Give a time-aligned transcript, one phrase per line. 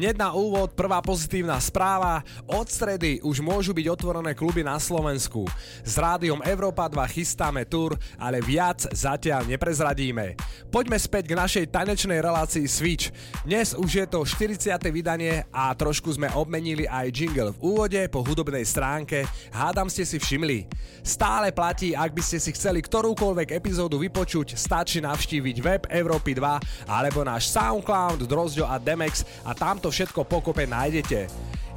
[0.00, 2.24] Hneď na úvod prvá pozitívna správa.
[2.48, 5.44] Od stredy už môžu byť otvorené kluby na Slovensku.
[5.84, 10.40] S rádiom Európa 2 chystáme tur, ale viac zatiaľ neprezradíme.
[10.72, 13.12] Poďme späť k našej tanečnej relácii Switch.
[13.44, 14.72] Dnes už je to 40.
[14.88, 19.28] vydanie a trošku sme obmenili aj jingle v úvode po hudobnej stránke.
[19.52, 20.64] Hádam ste si všimli.
[21.04, 26.88] Stále platí, ak by ste si chceli ktorúkoľvek epizódu vypočuť, stačí navštíviť web Európy 2
[26.88, 31.26] alebo náš Soundcloud, Drozďo a Demex a tamto všetko pokope nájdete.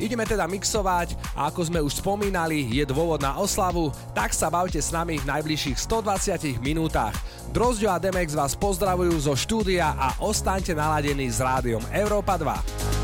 [0.01, 4.81] Ideme teda mixovať a ako sme už spomínali, je dôvod na oslavu, tak sa bavte
[4.81, 7.13] s nami v najbližších 120 minútach.
[7.53, 13.03] Drozďo a Demex vás pozdravujú zo štúdia a ostaňte naladení s rádiom Európa 2.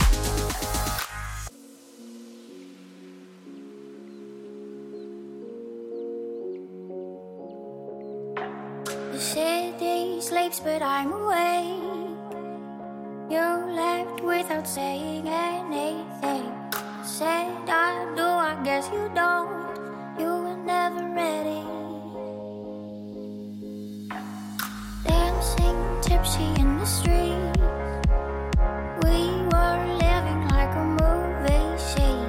[10.29, 12.08] sleeps, but I'm awake.
[13.29, 13.37] You
[13.75, 16.51] left without saying anything.
[17.03, 19.69] Said I do, I guess you don't.
[20.17, 21.61] You were never ready.
[25.05, 27.53] Dancing tipsy in the street.
[29.03, 29.15] We
[29.53, 32.28] were living like a movie scene.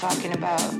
[0.00, 0.79] talking about.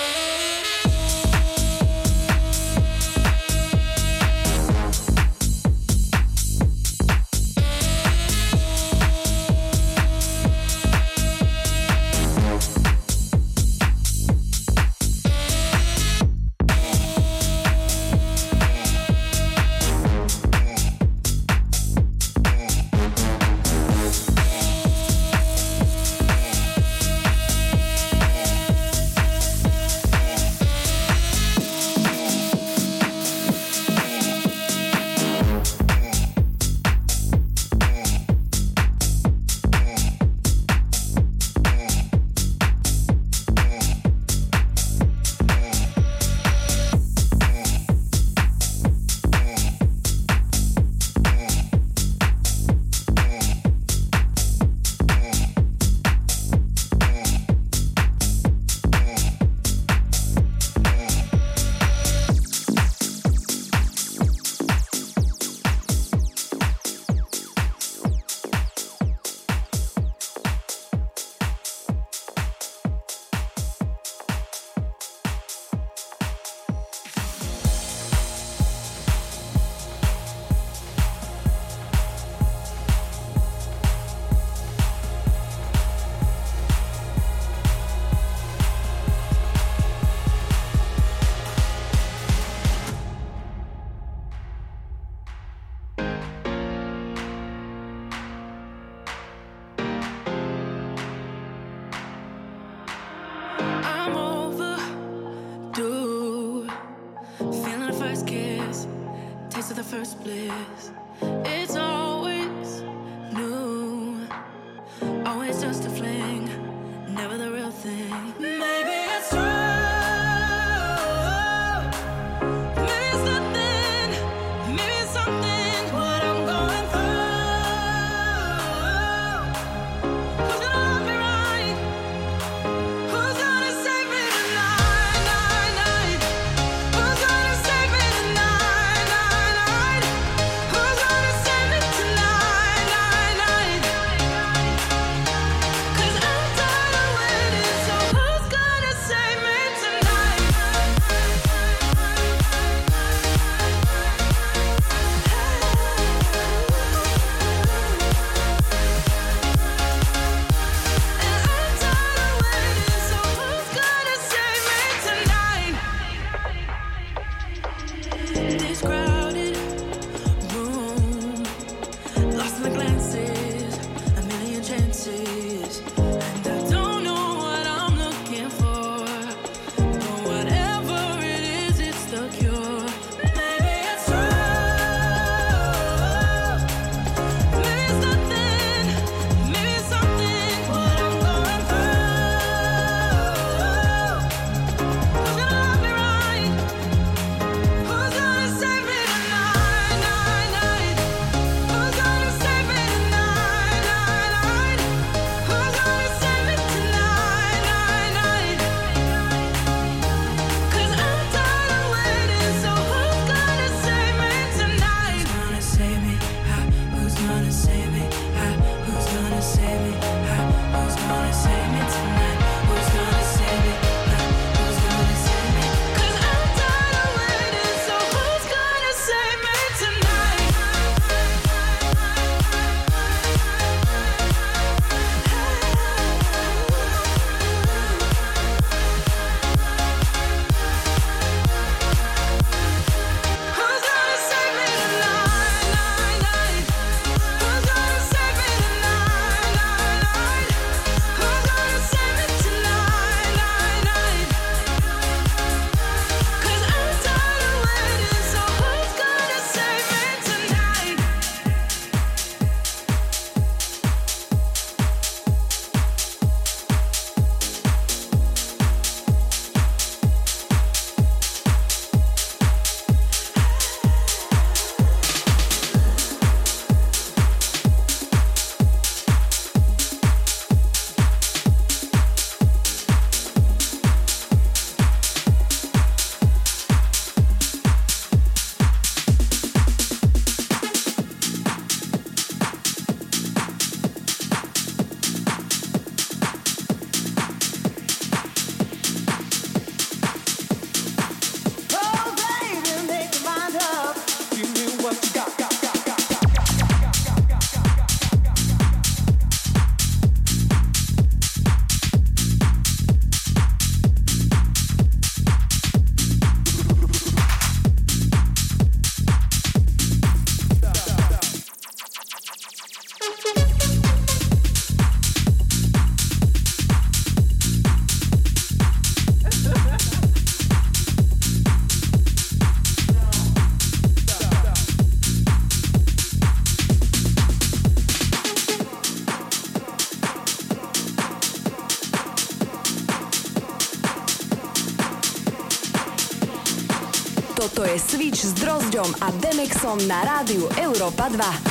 [349.87, 351.50] na rádiu Európa 2.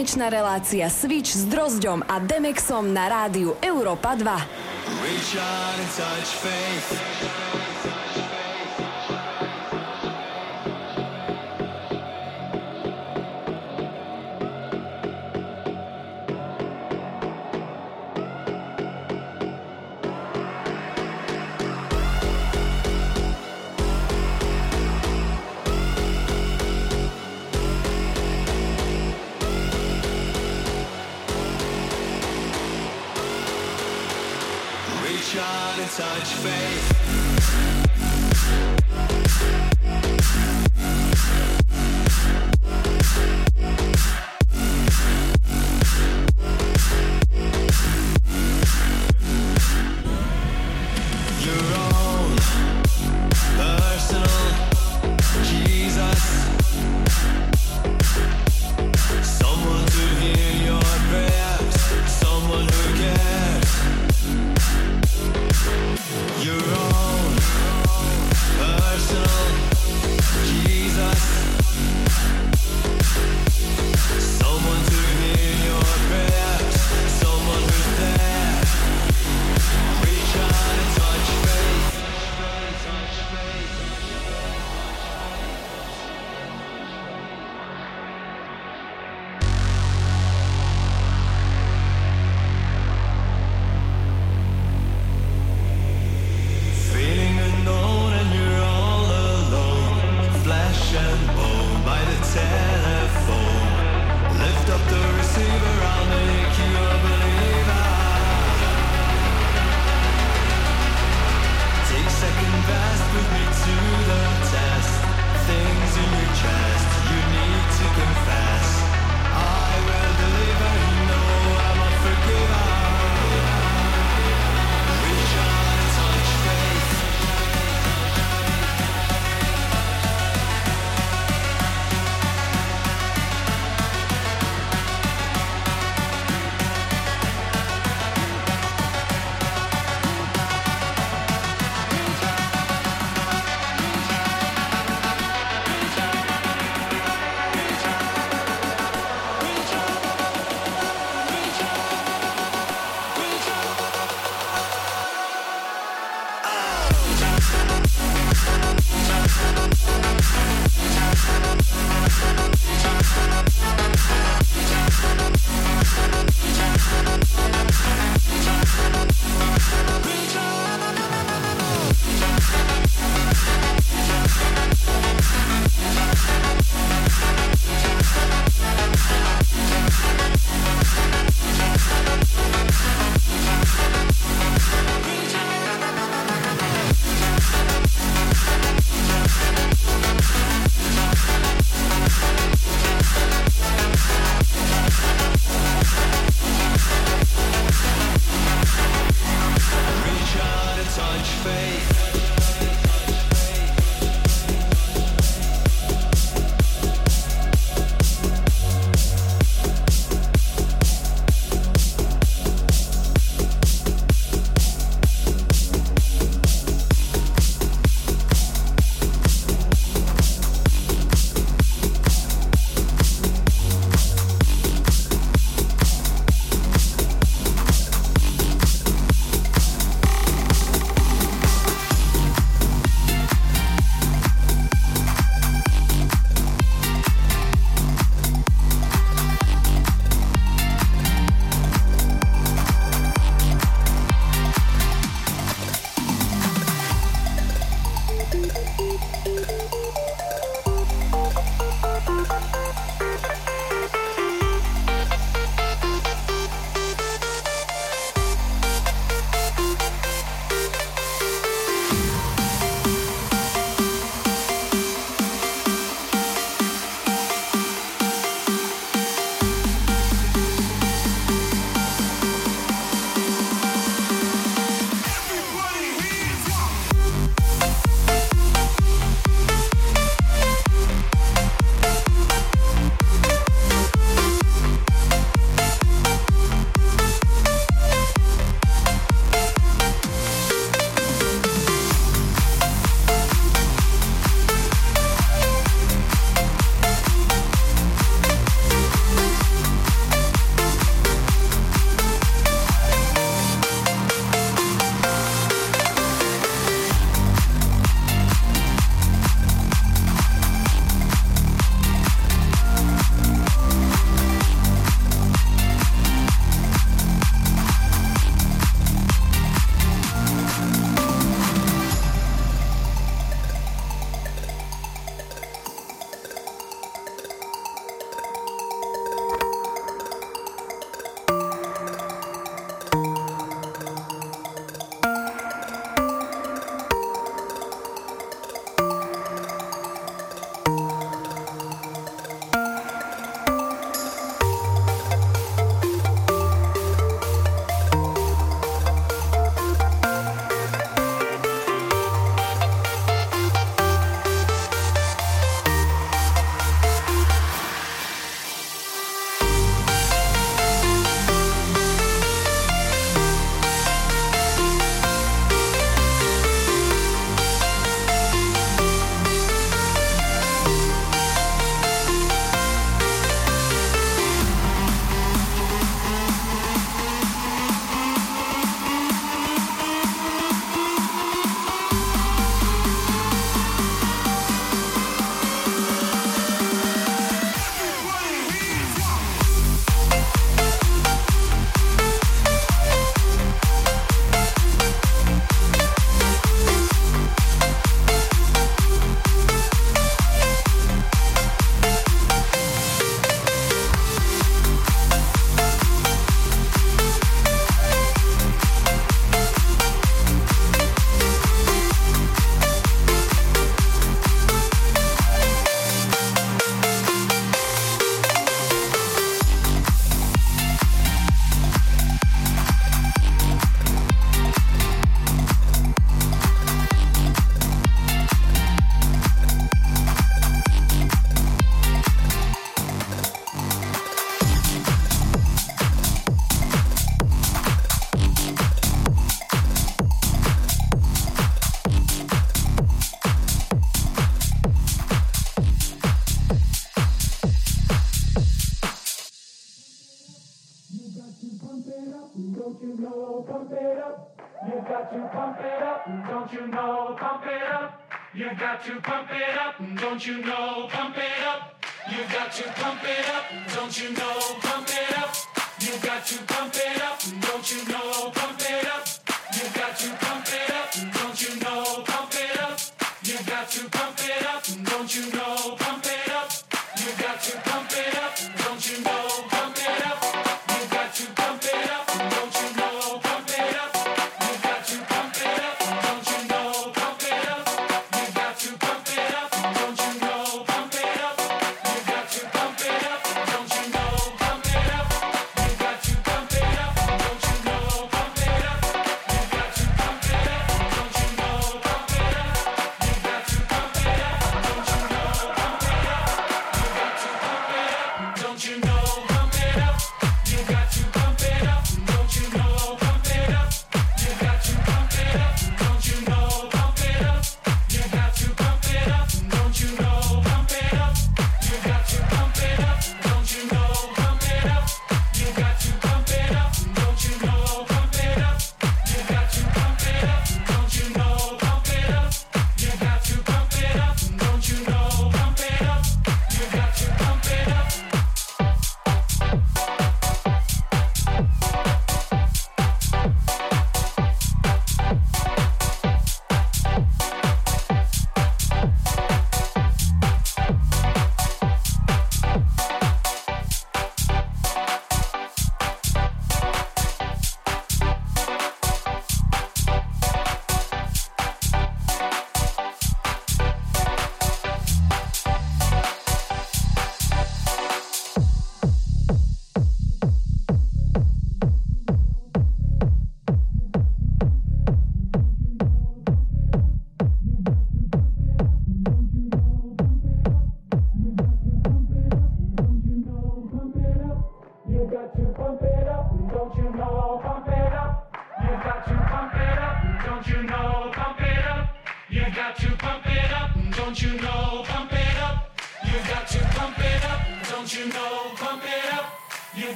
[0.00, 4.24] Tanečná relácia Switch s Drozďom a Demexom na rádiu Európa 2.
[5.04, 7.39] Reach out and touch faith.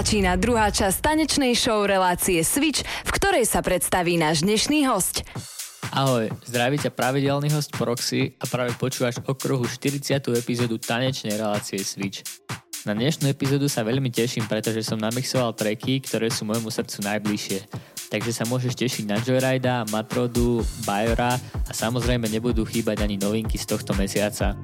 [0.00, 5.28] Začína druhá časť tanečnej show relácie Switch, v ktorej sa predstaví náš dnešný host.
[5.92, 10.00] Ahoj, zdraví ťa pravidelný host Proxy a práve počúvaš okruhu 40.
[10.40, 12.24] epizódu tanečnej relácie Switch.
[12.88, 17.58] Na dnešnú epizódu sa veľmi teším, pretože som namixoval tracky, ktoré sú môjmu srdcu najbližšie.
[18.08, 21.36] Takže sa môžeš tešiť na Joyrida, Matrodu, Bajora
[21.68, 24.56] a samozrejme nebudú chýbať ani novinky z tohto mesiaca.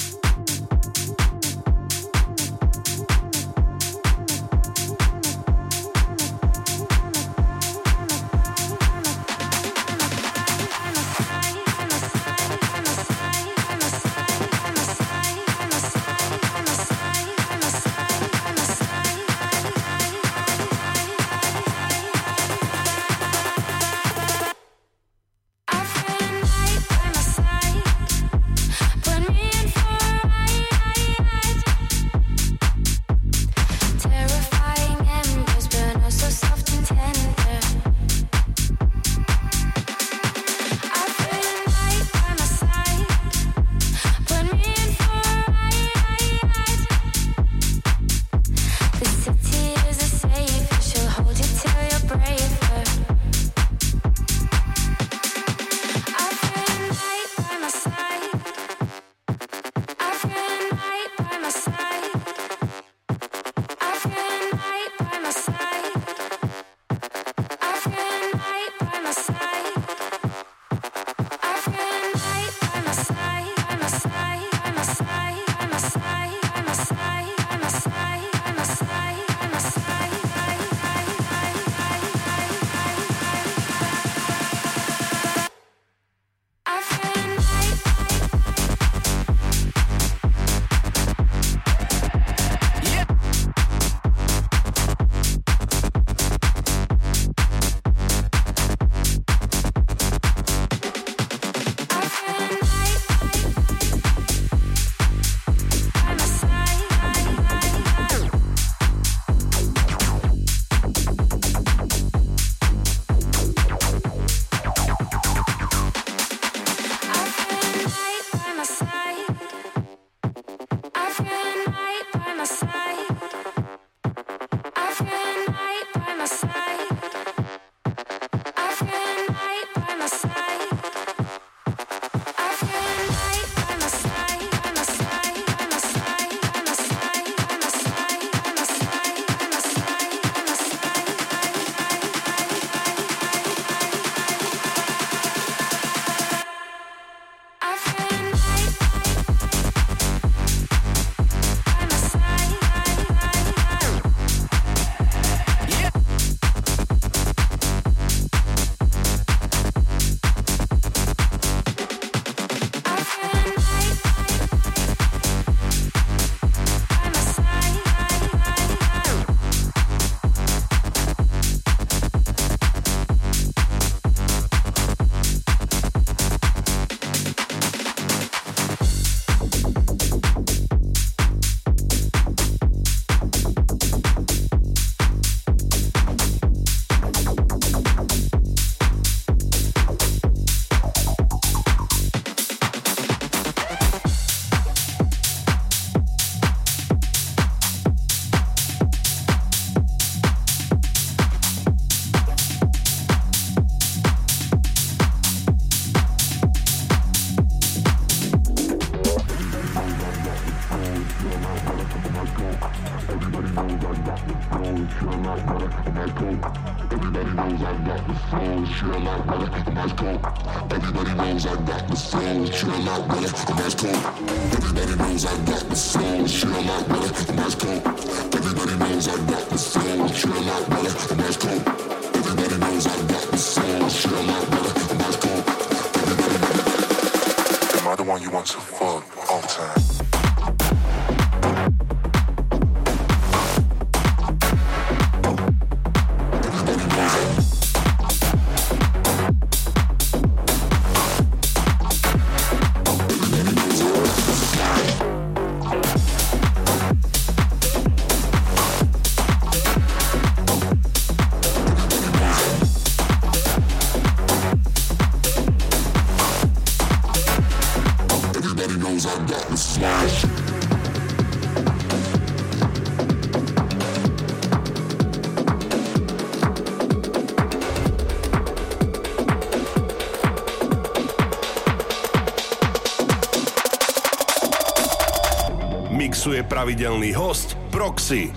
[286.66, 288.34] Pravidelný host Proxy.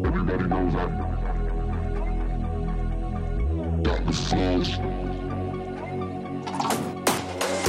[0.00, 0.88] Everybody knows I
[3.84, 4.80] got the sauce.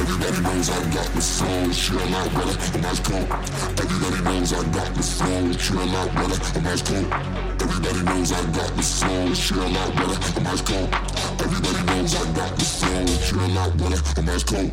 [0.00, 1.76] Everybody knows I got the sauce.
[1.76, 2.56] Chill out, brother.
[2.72, 3.28] And that's cool.
[3.76, 5.56] Everybody knows I got the sauce.
[5.60, 6.40] Chill out, brother.
[6.56, 7.04] And that's cool.
[7.60, 9.36] Everybody knows I got the sauce.
[9.44, 10.16] Chill out, brother.
[10.40, 10.88] And that's cool.
[11.36, 13.28] Everybody knows I got the sauce.
[13.28, 14.00] Chill out, brother.
[14.16, 14.72] And that's cool.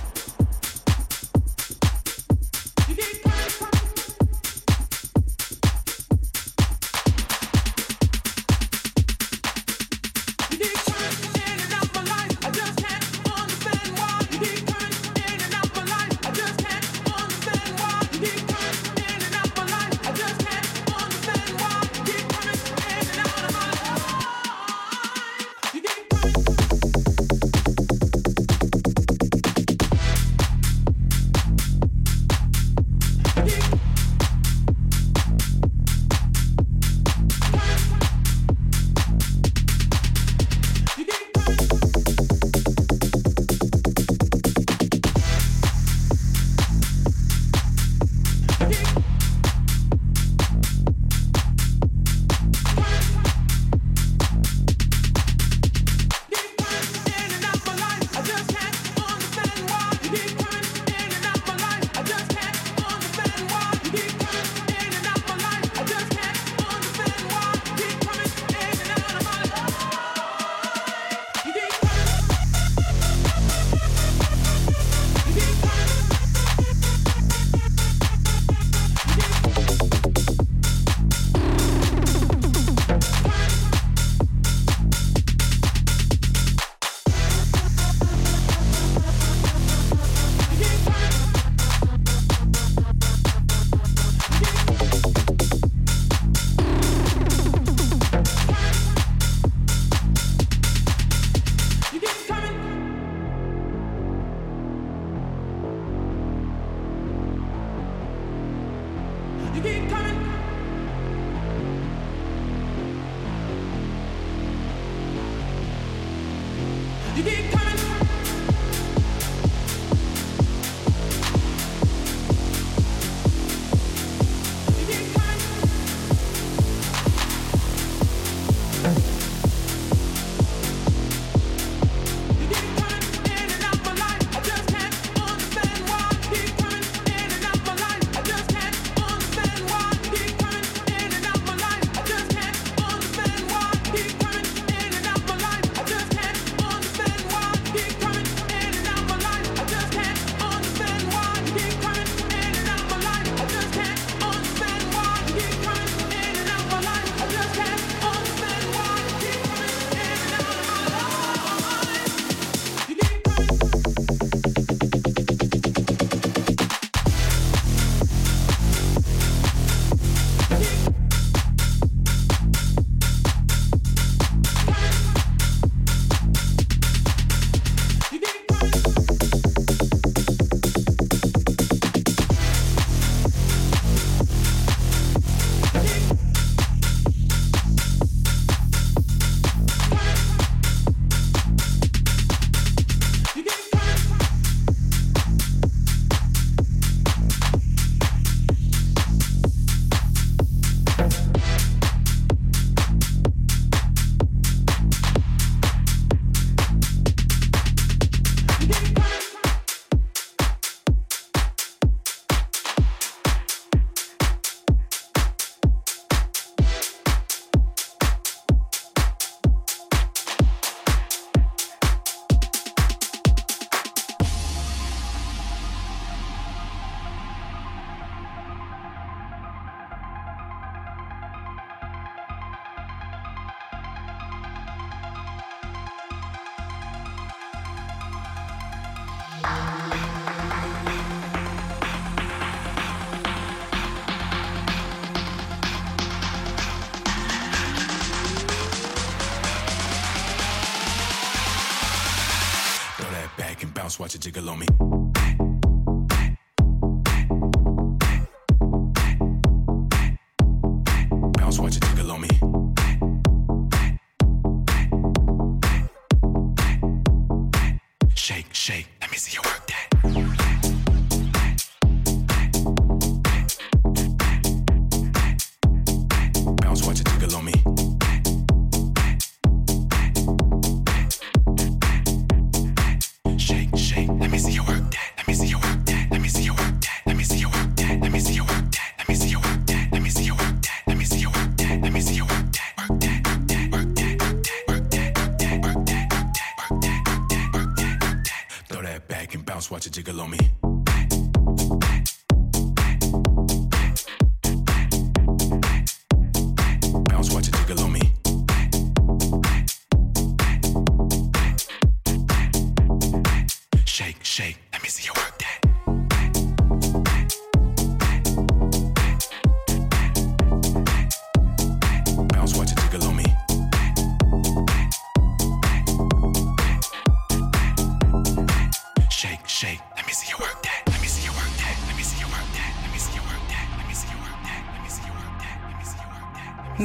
[254.01, 254.80] Watch it jiggle on me.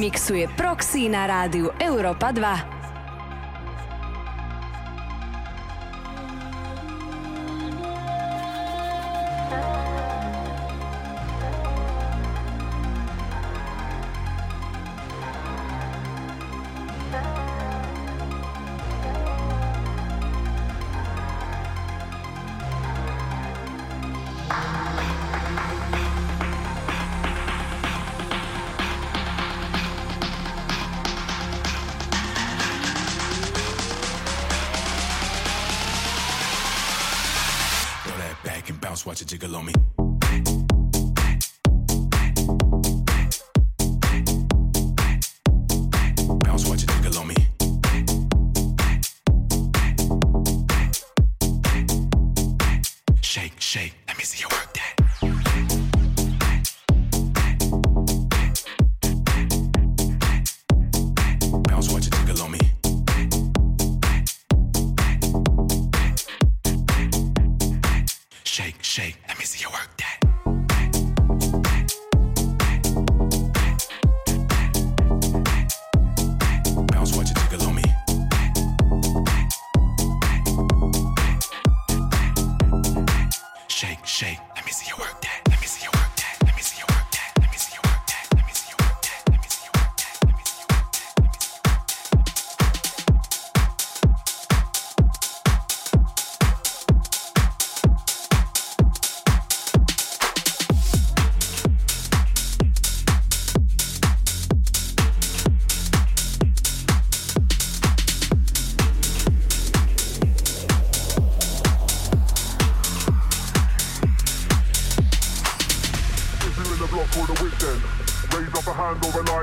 [0.07, 2.76] mixuje Proxy na rádiu Europa 2.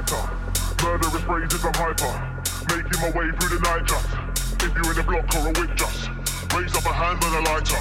[0.06, 0.30] sniper.
[0.82, 2.12] Murderous rages, I'm hyper.
[2.68, 4.08] Making my way through the night just.
[4.64, 6.08] If you're in the block or a whip just,
[6.54, 7.80] raise up a hand and a lighter.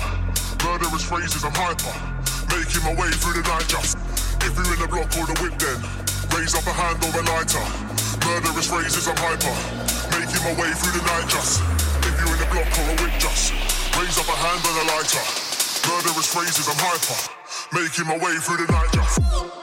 [0.63, 1.93] Murderous phrases, I'm hyper.
[2.51, 3.97] Making my way through the night just.
[4.43, 5.79] If you're in the block or the whip then,
[6.35, 7.65] raise up a hand or a lighter.
[8.23, 9.55] Murderous phrases, I'm hyper.
[10.15, 11.63] Making my way through the night just.
[12.03, 13.51] If you're in the block or a whip just,
[13.99, 15.23] raise up a hand and a lighter.
[15.87, 17.19] Murderous phrases, I'm hyper.
[17.71, 19.62] Making my way through the night just.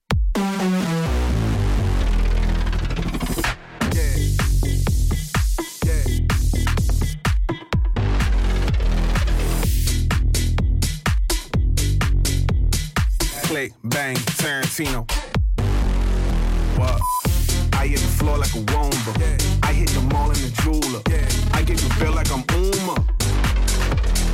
[13.69, 15.05] Tarantino.
[16.77, 17.01] What?
[17.73, 19.63] I hit the floor like a womba.
[19.63, 21.01] I hit the mall in the jeweler.
[21.53, 22.95] I get the feel like I'm Uma.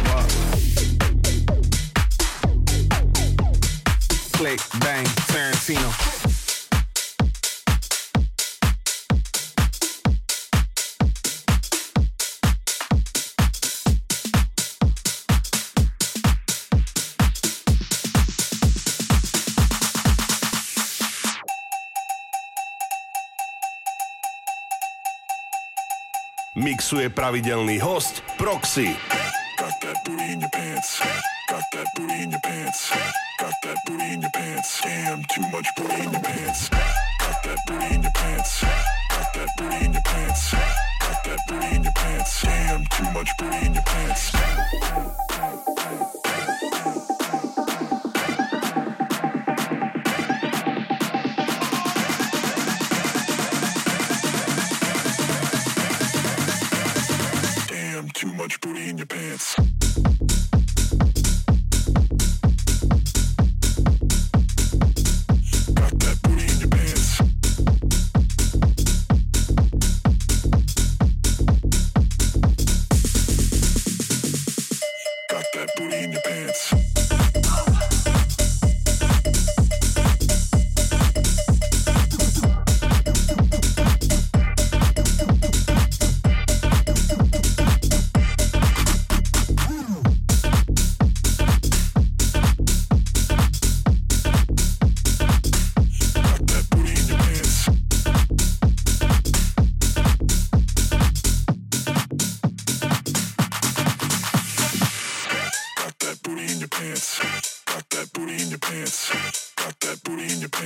[0.07, 0.27] What?
[4.33, 6.16] Click, bang, Tarantino.
[26.57, 28.97] Mixuje pravidelný host Proxy.
[29.61, 30.97] Got that booty in your pants.
[31.49, 32.89] Got that booty in your pants.
[33.37, 34.81] Got that booty in your pants.
[34.81, 36.69] Damn, too much booty in your pants.
[37.21, 38.63] Got that booty in your pants.
[39.09, 40.53] Got that booty in your pants.
[40.99, 42.41] Got that booty in your pants.
[42.41, 44.33] Damn, too much booty in your pants.
[58.87, 59.66] In your pants.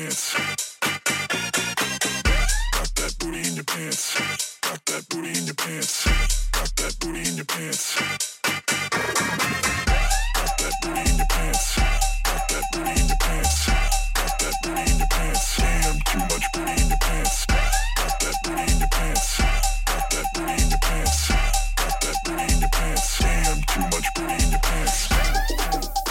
[0.01, 0.33] Pants.
[2.73, 4.19] Got that booty in your pants.
[4.61, 6.05] Got that booty in your pants.
[6.51, 7.95] Got that booty in your pants.
[8.41, 8.65] Got
[10.57, 11.77] that booty in your pants.
[12.25, 13.67] Got that booty in your pants.
[14.15, 15.57] Got that booty in your pants.
[15.57, 17.45] Damn, too much booty in your pants.
[17.45, 19.37] Got that booty in your pants.
[19.85, 21.27] Got that booty in your pants.
[21.77, 23.19] Got that booty in your pants.
[23.19, 26.10] Damn, too much booty in your pants.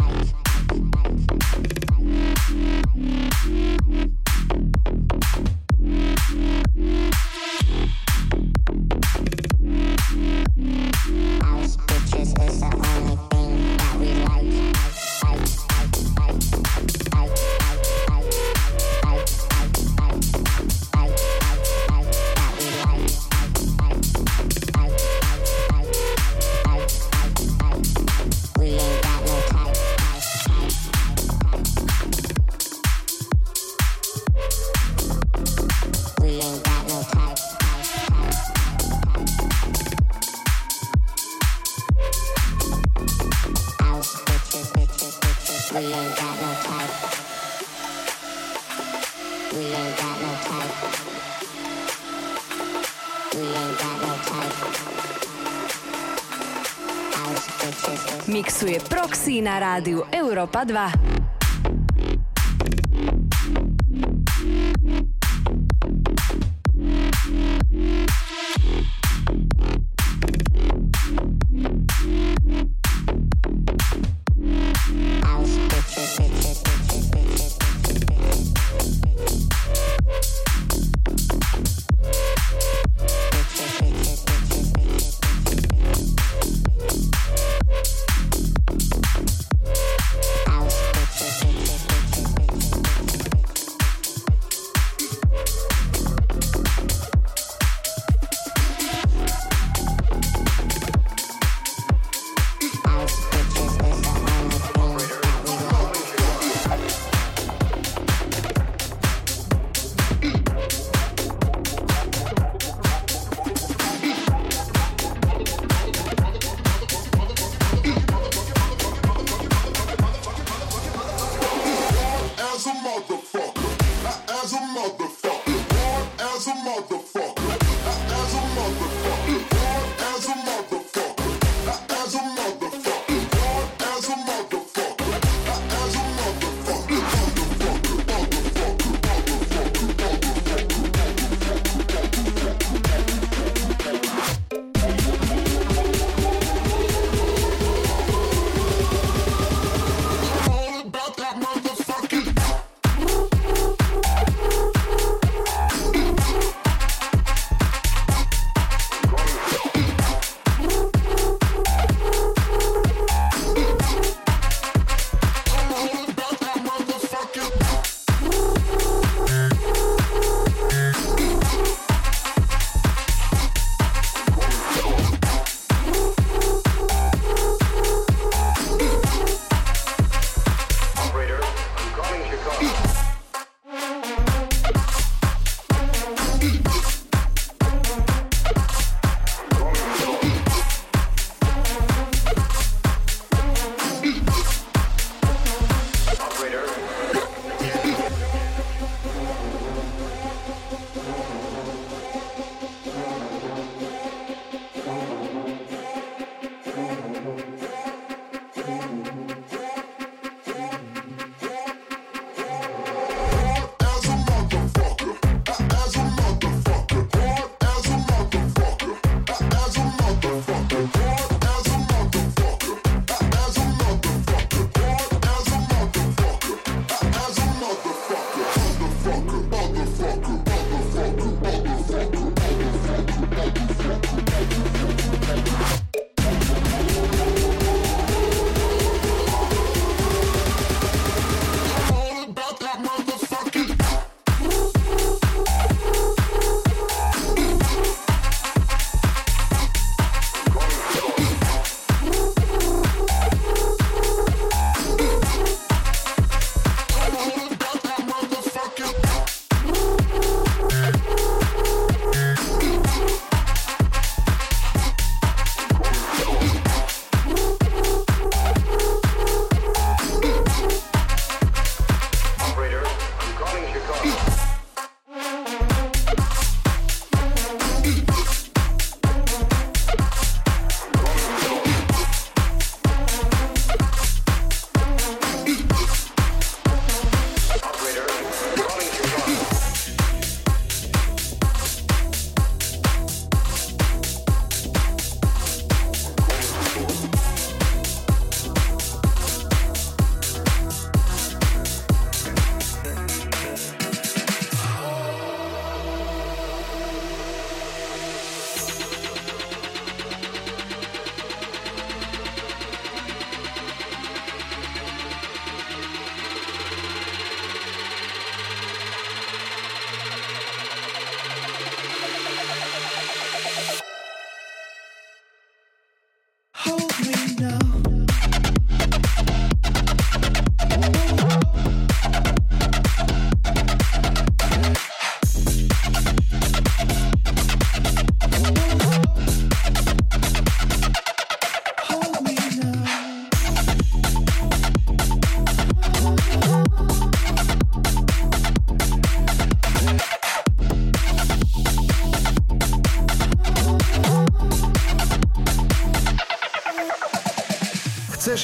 [60.41, 61.20] Europa 2.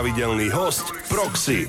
[0.00, 1.68] pravidelný host Proxy.